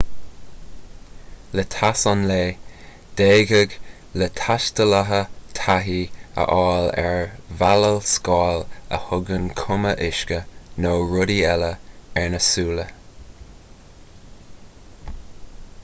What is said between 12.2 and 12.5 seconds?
ar na